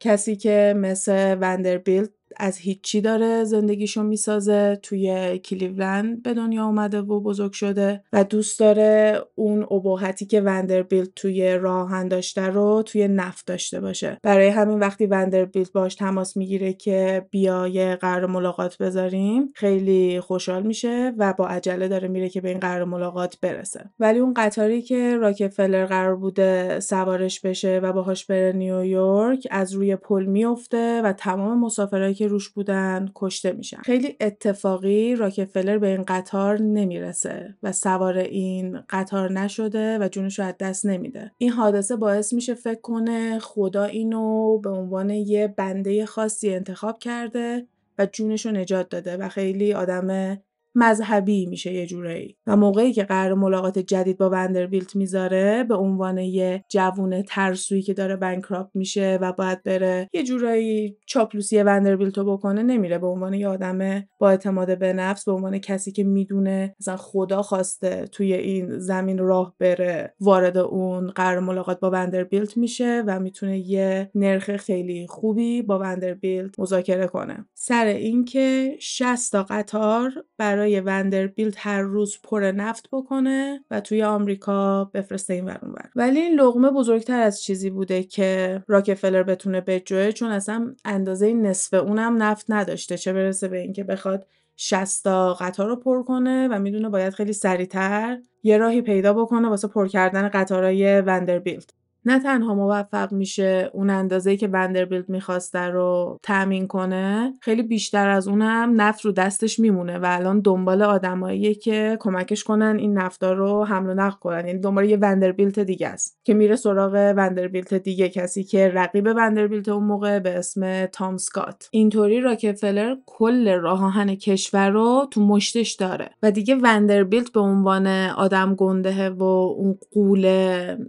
[0.00, 7.20] کسی که مثل وندربیلت از هیچی داره زندگیشو می‌سازه توی کلیولند به دنیا اومده و
[7.20, 13.46] بزرگ شده و دوست داره اون ابهتی که وندربیلت توی راهن داشته رو توی نفت
[13.46, 14.18] داشته باشه.
[14.22, 20.62] برای همین وقتی وندربیلت باش تماس می‌گیره که بیا یه قرار ملاقات بذاریم خیلی خوشحال
[20.62, 23.90] میشه و با عجله داره میره که به این قرار ملاقات برسه.
[23.98, 29.96] ولی اون قطاری که راکفلر قرار بوده سوارش بشه و باهاش بره نیویورک از روی
[29.96, 33.76] پل میفته و تمام مسافرهایی که روش بودن کشته میشن.
[33.76, 40.44] خیلی اتفاقی راکفلر به این قطار نمی‌رسه و سوار این قطار نشده و جونش رو
[40.44, 41.32] از دست نمیده.
[41.38, 47.66] این حادثه باعث میشه فکر کنه خدا اینو به عنوان یه بنده خاصی انتخاب کرده
[47.98, 50.38] و جونش رو نجات داده و خیلی آدم
[50.74, 52.36] مذهبی میشه یه جورایی.
[52.46, 57.94] و موقعی که قرار ملاقات جدید با وندربیلت می‌ذاره به عنوان یه جوون ترسویی که
[57.94, 62.98] داره بنکراپ میشه و باید بره یه جورایی چاپلوسی وندربیلت رو بکنه نمیره.
[62.98, 67.42] به عنوان یه آدم با اعتماد به نفس به عنوان کسی که می‌دونه مثلا خدا
[67.42, 73.58] خواسته توی این زمین راه بره وارد اون قرار ملاقات با وندربیلت میشه و می‌تونه
[73.58, 77.46] یه نرخ خیلی خوبی با وندربیلت مذاکره کنه.
[77.54, 84.02] سر اینکه 60 تا قطار برای برای وندربیلت هر روز پر نفت بکنه و توی
[84.02, 85.90] آمریکا بفرسته این ورون ور.
[85.96, 91.74] ولی این لغمه بزرگتر از چیزی بوده که راکفلر بتونه بجوه چون اصلا اندازه نصف
[91.74, 92.98] اونم نفت نداشته.
[92.98, 97.32] چه برسه به اینکه بخواد 60 تا قطار رو پر کنه و می‌دونه باید خیلی
[97.32, 101.70] سریعتر یه راهی پیدا بکنه واسه پر کردن قطارهای وندربیلت
[102.06, 108.28] نه تنها موفق میشه اون اندازه که وندربیلت می‌خواسته رو تأمین کنه خیلی بیشتر از
[108.28, 113.64] اونم نفت رو دستش میمونه و الان دنبال آدماییه که کمکش کنن این نفتا رو
[113.64, 114.46] حمل و نقل کنن.
[114.46, 119.68] یعنی دنبال یه وندربیلت دیگه است که میره سراغ وندربیلت دیگه کسی که رقیب وندربیلت
[119.68, 125.72] اون موقع به اسم تام سکات اینطوری راکفلر کل راه آهن کشور رو تو مشتش
[125.72, 127.86] داره و دیگه وندربیلت به عنوان
[128.16, 130.26] آدم گنده و اون قول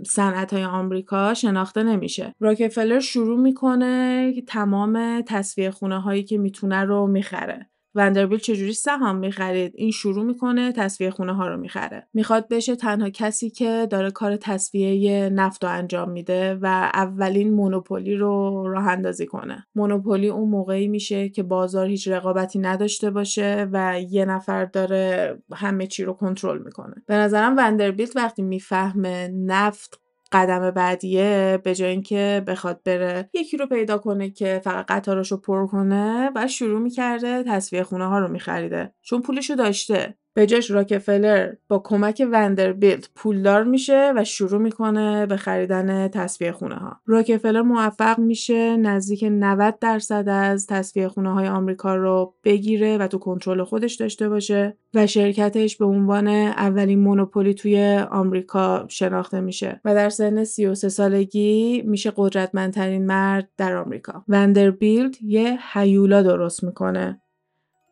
[0.04, 2.36] صنعت های آمریکا آمریکا شناخته نمیشه.
[2.40, 7.70] راکفلر شروع می‌کنه تمام تصفیه خونه هایی که می‌تونه رو می‌خره.
[7.98, 12.08] وندربیل چجوری سهام می‌خرید؟ این شروع می‌کنه تصفیه خونه ها رو می‌خره.
[12.14, 18.16] می‌خواد بشه تنها کسی که داره کار تصفیه نفت رو انجام میده و اولین مونوپولی
[18.16, 19.68] رو راه اندازی کنه.
[19.76, 25.88] مونوپولی اون موقعی میشه که بازار هیچ رقابتی نداشته باشه و یه نفر داره همه
[25.88, 26.96] چی رو کنترل می‌کنه.
[27.08, 33.30] به نظرم وندربیلت وقتی می‌فهمه نفت قدم بعدیه به جای اینکه بخواد بره.
[33.34, 38.08] یکی رو پیدا کنه که فقط قطارش رو پر کنه و شروع می‌کرده تصفیه خونه
[38.08, 38.94] ها رو میخریده.
[39.02, 40.18] چون پولش داشته.
[40.36, 46.76] به جاش راکفلر با کمک وندربیلت پولدار میشه و شروع می‌کنه به خریدن تصفیه خونه
[46.76, 47.00] ها.
[47.06, 53.18] راکفلر موفق میشه نزدیک 90 درصد از تصفیه خونه های آمریکا رو بگیره و تو
[53.18, 59.96] کنترل خودش داشته باشه و شرکتش به عنوان اولین مونوپولی توی آمریکا شناخته میشه و
[59.96, 64.24] در سن 33 سالگی میشه قدرتمندترین مرد در آمریکا.
[64.28, 67.22] وندربیلت یه هیولا درست می‌کنه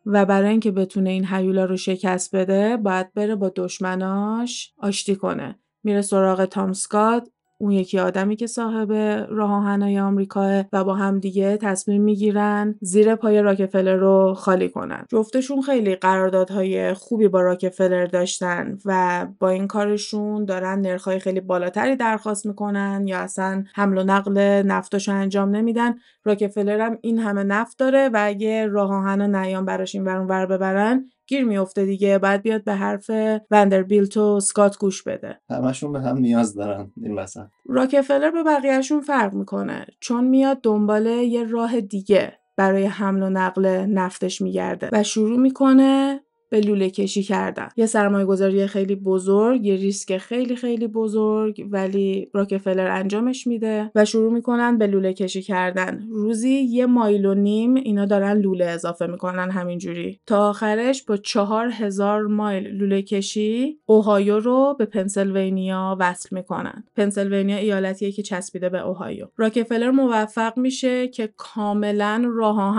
[0.06, 5.58] و برای اینکه بتونه این هیولا رو شکست بده باید بره با دشمناش آشتی کنه.
[5.84, 7.28] میره سراغ تام سکات.
[7.64, 8.92] اون یکی آدمی که صاحب
[9.30, 15.04] راه آهنای آمریکاه و با هم دیگه تصمیم می‌گیرن زیر پای راکفلر رو خالی کنن.
[15.08, 21.96] جفتشون خیلی قراردادهای خوبی با راکفلر داشتن و با این کارشون دارن نرخهای خیلی بالاتری
[21.96, 25.94] درخواست می‌کنن یا اصلا حمل و نقل نفتاشو انجام نمیدن.
[26.24, 31.10] راکفلر هم این همه نفت داره و اگه راه آهن نیام براش این ور ببرن
[31.26, 33.10] گیر میفته دیگه بعد بیاد به حرف
[33.50, 35.40] وندربیلت و سکات گوش بده.
[35.50, 37.46] همشون به هم نیاز دارن این وسط.
[37.66, 43.66] راکفلر به بقیهشون فرق می‌کنه چون میاد دنبال یه راه دیگه برای حمل و نقل
[43.88, 46.20] نفتش میگرده و شروع می‌کنه
[46.54, 47.68] به لوله کشی کردن.
[47.76, 54.04] یه سرمایه گذاری خیلی بزرگ یه ریسک خیلی خیلی بزرگ ولی راکفلر انجامش میده و
[54.04, 56.06] شروع می‌کنن به لوله کشی کردن.
[56.10, 60.20] روزی یه مایل و نیم اینا دارن لوله اضافه می‌کنن همینجوری.
[60.26, 66.84] تا آخرش با چهار هزار مایل لوله کشی اوهایو رو به پنسیلوانیا وصل می‌کنن.
[66.96, 69.26] پنسیلوانیا ایالتیه که چسبیده به اوهایو.
[69.36, 72.74] راکفلر موفق میشه که کاملا راه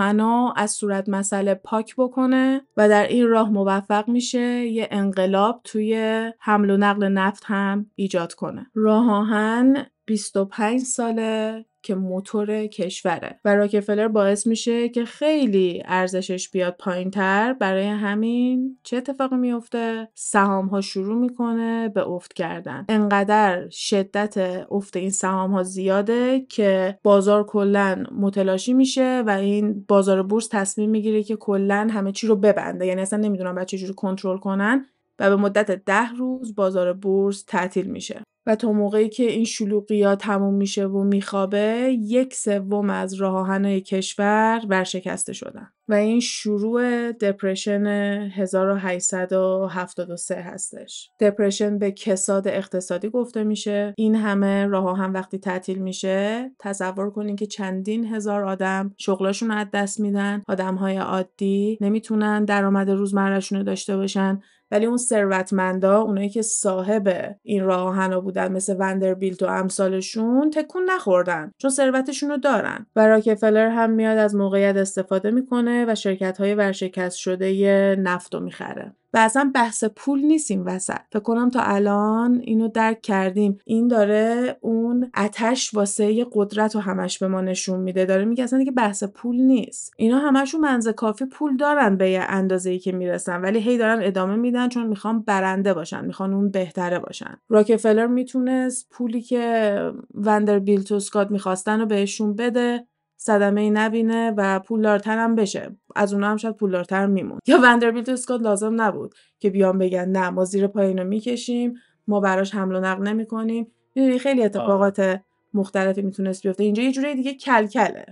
[0.56, 6.70] از صورت مسئله پاک بکنه و در این راه موفق میشه یه انقلاب توی حمل
[6.70, 8.66] و نقل نفت هم ایجاد کنه.
[8.74, 16.76] راه آهن 25 ساله که موتور کشوره و راکفلر باعث میشه که خیلی ارزشش بیاد
[16.78, 22.84] پایین تر برای همین چه اتفاقی میفته سهام ها شروع می‌کنه به افت کردن.
[22.88, 30.22] انقدر شدت افت این سهام ها زیاده که بازار کلا متلاشی میشه و این بازار
[30.22, 32.86] بورس تصمیم می‌گیره که کلا همه چی رو ببنده.
[32.86, 34.86] یعنی اصلا نمی‌دونم بعد چجوری کنترل کنن.
[35.18, 38.22] و به مدت ده روز بازار بورس تعطیل میشه.
[38.46, 44.62] و تا موقعی که این شلوغی تموم میشه و میخوابه یک سوم از راه کشور
[44.68, 45.68] ورشکسته شدن.
[45.88, 47.86] و این شروع دپرشن
[48.34, 51.10] 1873 هستش.
[51.20, 53.94] دپرشن به کساد اقتصادی گفته میشه.
[53.96, 59.66] این همه راه آهن وقتی تعطیل میشه تصور کنین که چندین هزار آدم شغلاشون از
[59.72, 60.42] دست میدن.
[60.48, 64.40] آدمهای عادی نمی‌تونن درآمد روزمرهشون رو داشته باشن.
[64.70, 70.90] ولی اون ثروتمندا اونایی که صاحب این راه آهنا بودن مثل وندربیلت و امثالشون تکون
[70.90, 72.86] نخوردن چون ثروتشون رو دارن.
[72.96, 78.40] و راکفلر هم میاد از موقعیت استفاده می‌کنه و شرکت های ورشکست شده نفت رو
[78.40, 78.94] می‌خره.
[79.14, 80.98] و اصلا بحث پول نیست این وسط.
[81.12, 83.58] فکر کنم تا الان اینو درک کردیم.
[83.64, 88.04] این داره اون اتش واسه قدرت رو همش به ما نشون میده.
[88.04, 89.92] داره میگه اصلا دیگه بحث پول نیست.
[89.96, 93.40] اینا همشون منزه کافی پول دارن به یه اندازه ای که می‌رسن.
[93.40, 96.04] ولی هی دارن ادامه میدن چون می‌خوان برنده باشن.
[96.04, 97.36] می‌خوان اون بهتره باشن.
[97.48, 99.76] راکفلر می‌تونست پولی که
[100.14, 102.86] وندربیلت و سکات می‌خواستن رو بهشون بده.
[103.16, 105.76] صدمه ای نبینه و پولدارتر هم بشه.
[105.96, 107.38] از اونها هم شاید پولدارتر میمون.
[107.46, 111.74] یا وندربیلت اسکات لازم نبود که بیان بگن نه ما زیر پای اینو می‌کشیم
[112.08, 113.66] ما براش حمل و نقل نمی‌کنیم.
[113.94, 115.20] می‌دونی خیلی اتفاقات
[115.54, 116.64] مختلفی می‌تونست بیفته.
[116.64, 118.06] اینجا یه جوری دیگه کلکله.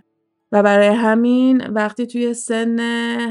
[0.53, 2.81] و برای همین وقتی توی سن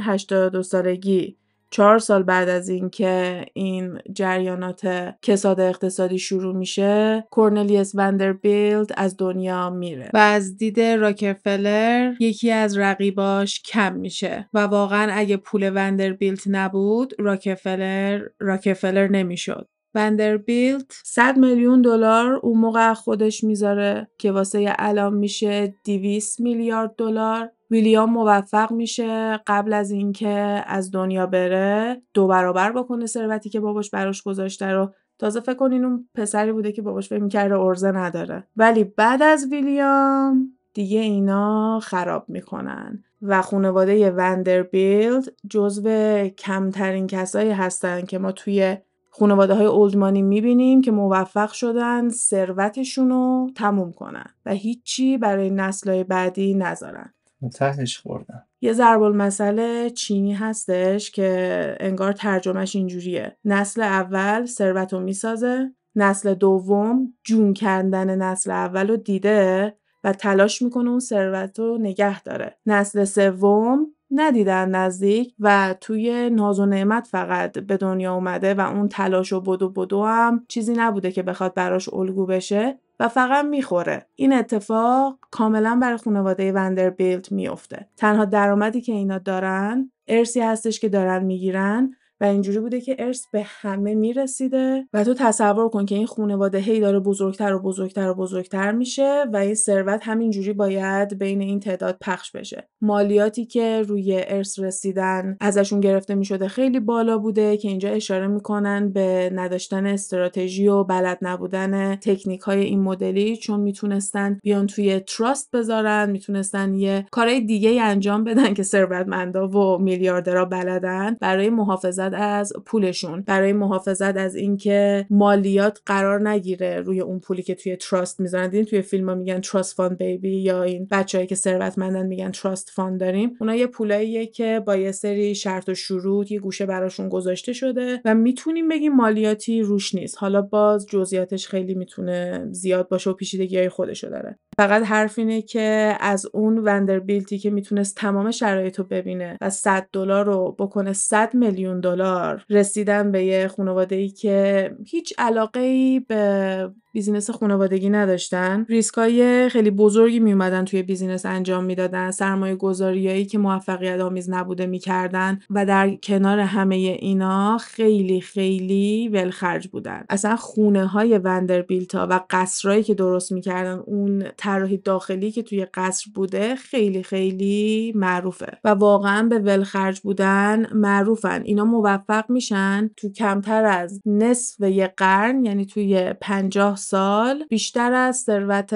[0.01, 1.38] 82 سالگی
[1.73, 9.69] چهار سال بعد از اینکه این جریانات کساد اقتصادی شروع میشه کورنلیس وندربیلد از دنیا
[9.69, 16.43] میره و از دید راکفلر یکی از رقیباش کم میشه و واقعا اگه پول وندربیلت
[16.47, 19.67] نبود راکفلر راکفلر نمی‌شد.
[19.95, 27.51] وندربیلت 100 میلیون دلار اون موقع خودش می‌ذاره که واسه الان میشه 200 میلیارد دلار.
[27.73, 33.89] ویلیام موفق میشه قبل از اینکه از دنیا بره دو برابر بکنه ثروتی که باباش
[33.89, 34.93] براش گذاشته رو.
[35.19, 38.43] تازه فکر کنین اون پسری بوده که باباش فکر می‌کرده ارزه نداره.
[38.57, 45.89] ولی بعد از ویلیام دیگه اینا خراب می‌کنن و خانواده وندربیلد جزو
[46.27, 48.77] کمترین کسایی هستن که ما توی
[49.09, 56.03] خانواده های اولدمانی می‌بینیم که موفق شدن ثروتشون رو تموم کنن و هیچی برای نسلهای
[56.03, 57.13] بعدی نذارن.
[57.49, 63.38] تهش خوردن یه ضرب المثل چینی هستش که انگار ترجمهش اینجوریه.
[63.45, 70.62] نسل اول ثروت رو می‌سازه نسل دوم جون کردن نسل اول رو دیده و تلاش
[70.62, 72.58] می‌کنه اون ثروت رو نگه داره.
[72.65, 78.88] نسل سوم ندیدن نزدیک و توی ناز و نعمت فقط به دنیا اومده و اون
[78.88, 82.79] تلاش و بدو بدو هم چیزی نبوده که بخواد براش الگو بشه.
[83.03, 84.07] و فقط می‌خوره.
[84.15, 90.89] این اتفاق کاملا برای خانواده وندربیلت میفته تنها درآمدی که اینا دارن ارسی هستش که
[90.89, 95.95] دارن می‌گیرن و اینجوری بوده که ارث به همه می‌رسیده و تو تصور کن که
[95.95, 101.17] این خانواده هی داره بزرگتر و بزرگتر و بزرگتر میشه و این ثروت همینجوری باید
[101.19, 102.69] بین این تعداد پخش بشه.
[102.81, 108.89] مالیاتی که روی ارث رسیدن ازشون گرفته می‌شده خیلی بالا بوده که اینجا اشاره می‌کنن
[108.89, 115.51] به نداشتن استراتژی و بلد نبودن تکنیک های این مدلی چون می‌تونستن بیان توی تراست
[115.51, 121.17] بذارن می‌تونستن یه کارهای دیگه انجام بدن که ثروتمندا و میلیاردرها بلدن.
[121.21, 123.21] برای محافظت از پولشون.
[123.21, 128.49] برای محافظت از اینکه مالیات قرار نگیره روی اون پولی که توی trust می‌ذارن.
[128.49, 132.69] دیدین توی فیلم ها میگن trust fund baby یا این بچههایی که ثروتمندن میگن trust
[132.69, 133.32] fund داریم.
[133.41, 138.02] اونا یه پولاییه که با یه سری شرط و شروط یه گوشه براشون گذاشته شده
[138.06, 140.17] و می‌تونیم بگیم مالیاتی روش نیست.
[140.17, 144.39] حالا باز جزئیاتش خیلی می‌تونه زیاد باشه و پیچیدگی های خودشو داره.
[144.57, 149.87] فقط حرف اینه که از اون وندربیلتی که می‌تونست تمام شرایط رو ببینه و 100
[149.93, 155.99] دلار رو بکنه 100 میلیون دلار رسیدن به یه خانواده ای که هیچ علاقه ای
[155.99, 158.65] به business خانوادگی نداشتن.
[158.69, 162.12] ریسکای خیلی بزرگی می اومدن توی business انجام می‌دادن.
[162.12, 169.67] سرمایه گذاریایی که موفقیت آمیز نبوده می‌کردن و در کنار همه اینا خیلی خیلی ولخرج
[169.67, 170.03] بودن.
[170.10, 176.06] اصلا خونه های وندربیلتا و قصرهایی که درست می‌کردن اون طراحی داخلی که توی قصر
[176.15, 178.58] بوده خیلی خیلی معروفه.
[178.63, 181.41] و واقعا به ولخرج بودن معروفن.
[181.45, 188.17] اینا موفق میشن تو کمتر از نصف یه قرن یعنی توی پنجاه سال بیشتر از
[188.17, 188.74] ثروت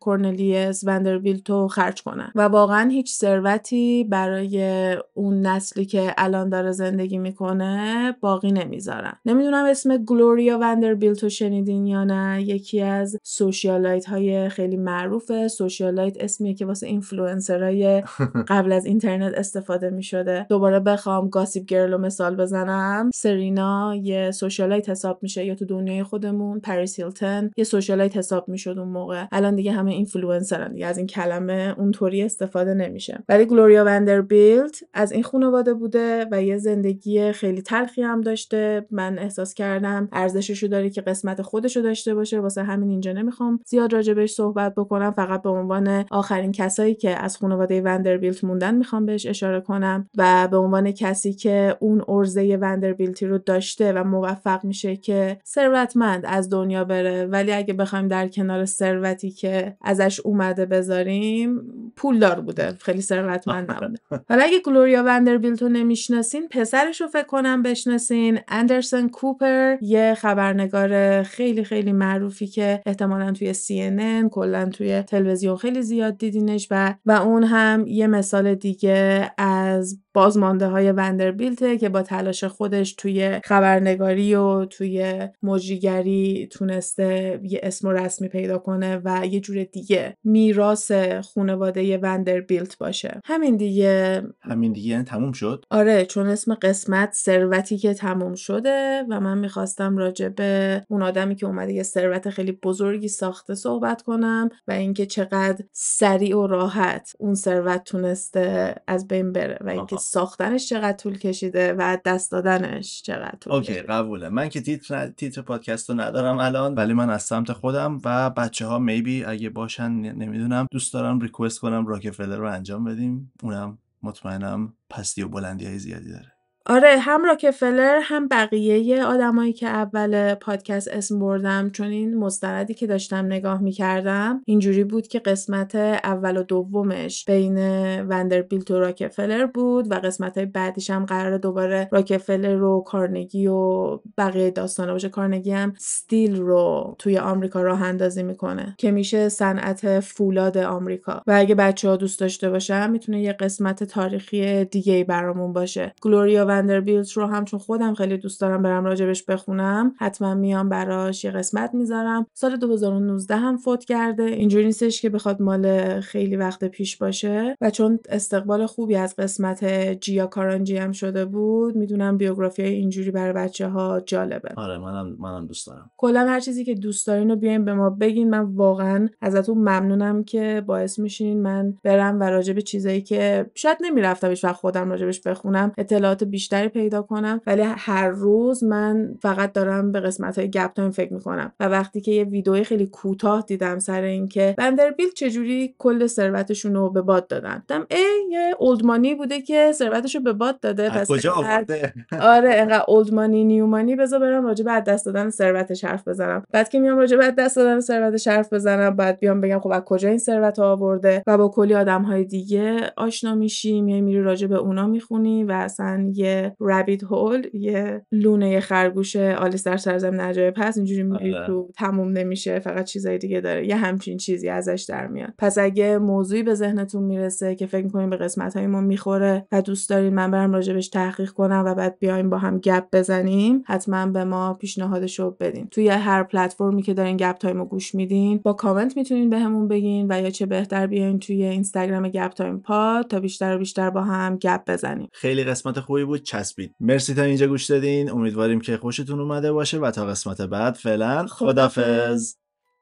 [0.00, 2.32] کورنلیس وندربیلت رو خرج کنن.
[2.34, 9.12] و واقعا هیچ ثروتی برای اون نسلی که الان داره زندگی می‌کنه باقی نمی‌ذارن.
[9.26, 12.42] نمی‌دونم اسم گلوریا وندربیلت رو شنیدین یا نه.
[12.42, 15.48] یکی از socialite های خیلی معروفه.
[15.48, 18.02] socialite اسمیه که واسه اینفلوئنسرای
[18.48, 20.46] قبل از اینترنت استفاده می‌شده.
[20.48, 23.10] دوباره بخوام Gossip Girl و مثال بزنم.
[23.14, 26.60] سرینا یه socialite حساب میشه یا تو دنیای خودمون.
[26.60, 29.24] پریس هیلتن یه socialite حساب می‌شد اون موقع.
[29.32, 33.22] الان دیگه همه اینفلوئنسرن دیگه از این کلمه اونطوری استفاده نمیشه.
[33.28, 38.86] ولی گلوریا وندربیلت از این خانواده بوده و یه زندگی خیلی تلخی هم داشته.
[38.90, 42.40] من احساس کردم ارزششو داره که قسمت خودشو داشته باشه.
[42.40, 45.10] واسه همین اینجا نمی‌خوام زیاد راجبش صحبت بکنم.
[45.10, 50.48] فقط به عنوان آخرین کسایی که از خانواده وندربیلت موندن می‌خوام بهش اشاره کنم و
[50.50, 56.50] به عنوان کسی که اون عرضه وندربیلتی رو داشته و موفق میشه که ثروتمند از
[56.50, 61.62] دنیا بره ولی اگه بخوایم در کنار ثروتی که ازش اومده بذاریم
[61.96, 62.76] پولدار بوده.
[62.80, 63.98] خیلی ثروتمند نبوده.
[64.28, 68.38] حالا اگه گلوریا وندربیلت رو نمی‌شناسین پسرش رو فکر کنم بشناسین.
[68.48, 75.82] اندرسون کوپر یه خبرنگار خیلی خیلی معروفی که احتمالا توی CNN کلا توی تلویزیون خیلی
[75.82, 82.02] زیاد دیدینش و و اون هم یه مثال دیگه از بازمانده های وندربیلته که با
[82.02, 89.40] تلاش خودش توی خبرنگاری و توی مجریگری تونسته یه اسم رسمی پیدا کنه و یه
[89.40, 90.92] جور دیگه میراث
[91.34, 93.20] خانواده وندربیلت باشه.
[93.24, 94.22] همین دیگه.
[94.40, 99.38] همین دیگه یعنی تموم شد؟ آره چون اسم قسمت ثروتی که تموم شده و من
[99.38, 104.72] می‌خواستم راجع به اون آدمی که اومده یه ثروت خیلی بزرگی ساخته صحبت کنم و
[104.72, 110.96] اینکه چقدر سریع و راحت اون ثروت تونسته از بین بره و اینکه ساختنش چقدر
[110.96, 114.28] طول کشیده و دست دادنش چقدر طول اوکی قبوله.
[114.28, 118.66] من که تیتر تیتر پادکست رو ندارم الان ولی من از سمت خودم و بچه
[118.66, 124.74] ها میبی اگه باشن نمی‌دونم دوست دارم ریکوست کنم راکفلر رو انجام بدیم اونم مطمئنم
[124.90, 126.32] پستی و بلندی های زیادی داره.
[126.66, 132.86] آره هم راکفلر هم بقیه آدمایی که اول پادکست اسم بردم چون این مستندی که
[132.86, 137.58] داشتم نگاه می‌کردم اینجوری بود که قسمت اول و دومش بین
[138.00, 143.96] وندربیلت و راکفلر بود و قسمت های بعدیش هم قرار دوباره راکفلر و کارنگی و
[144.18, 145.08] بقیه داستانه باشه.
[145.08, 151.22] کارنگی هم ستیل رو توی آمریکا راه اندازی می‌کنه که میشه صنعت فولاد آمریکا.
[151.26, 155.94] و اگه بچه ها دوست داشته باشن می‌تونه یه قسمت تاریخی دیگه برامون باشه.
[156.02, 161.24] گلوریا وندربیلت رو هم چون خودم خیلی دوست دارم برم راجبش بخونم حتما میام براش
[161.24, 162.26] یه قسمت می‌ذارم.
[162.34, 164.22] سال 2019 هم فوت کرده.
[164.22, 167.56] اینجوری نیستش که بخواد مال خیلی وقت پیش باشه.
[167.60, 169.64] و چون استقبال خوبی از قسمت
[170.00, 174.48] جیا کارانجی هم شده بود می‌دونم بیوگرافی اینجوری برای بچه ها جالبه.
[174.56, 175.90] آره منم منم دوست دارم.
[175.96, 178.30] کلا هر چیزی که دوست دارین رو بیاین به ما بگین.
[178.30, 184.28] من واقعا ازتون ممنونم که باعث میشین من برم و راجب چیزایی که شاید نمی‌رفتم
[184.28, 185.72] هیچ خودم راجبش بخونم.
[185.78, 190.90] اطلاعات بیشتری پیدا کنم ولی هر روز من فقط دارم به قسمت های گپ تایم
[190.90, 191.52] فکر می‌کنم.
[191.60, 196.90] و وقتی که یه ویدیو خیلی کوتاه دیدم سر اینکه وندربیلت چجوری کل ثروتشون رو
[196.90, 197.62] به باد دادن.
[197.68, 201.92] دیدم ای یه old money بوده که ثروتش رو به باد داده پس کجا آورده؟
[202.36, 206.42] آره انقدر old money new money بذار برم راجع به دست دادن ثروتش حرف بزنم.
[206.52, 209.82] بعد که میام راجع به دست دادن ثروتش حرف بزنم بعد بیام بگم خب از
[209.82, 214.46] کجا این ثروت آورده و با کلی آدم های دیگه آشنا میشی میای میری راجع
[214.46, 220.54] به اونا می‌خونی و اصلا یه rabbit hole یه لونه خرگوش آلیس در سرزمین عجایب
[220.56, 221.46] هست اینجوری میری آره.
[221.46, 225.32] تو تموم نمیشه فقط چیزای دیگه داره یه همچین چیزی ازش در میاد.
[225.38, 229.62] پس اگه موضوعی به ذهنتون می‌رسه که فکر می‌کنین به قسمت های ما می‌خوره و
[229.62, 234.06] دوست دارین من برم راجبش تحقیق کنم و بعد بیایم با هم گپ بزنیم حتما
[234.06, 235.68] به ما پیشنهادشو بدین.
[235.70, 239.82] توی هر پلتفرمی که دارین گپ تایم رو گوش میدین با کامنت می‌تونین بهمون به
[239.82, 243.90] بگین و یا چه بهتر بیاین توی اینستاگرام گپ تایم پاد تا بیشتر و بیشتر
[243.90, 245.08] با هم گپ بزنیم.
[245.12, 249.78] خیلی قسمت خوبی بود چسبید مرسی تا اینجا گوش دادین امیدواریم که خوشتون اومده باشه
[249.78, 252.34] و تا قسمت بعد فعلا خدافظ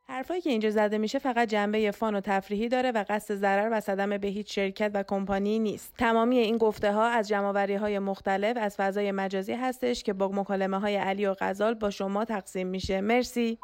[0.09, 3.81] حرفایی که اینجا زده میشه فقط جنبه فان و تفریحی داره و قصد ضرر و
[3.81, 5.95] صدمه به هیچ شرکت و کمپانی نیست.
[5.99, 10.79] تمامی این گفته ها از جمعوری های مختلف از فضای مجازی هستش که با مکالمه
[10.79, 13.01] های علی و غزال با شما تقسیم میشه.
[13.01, 13.59] مرسی.